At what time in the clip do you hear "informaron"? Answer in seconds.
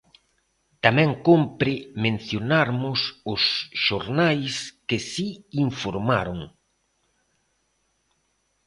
5.67-6.39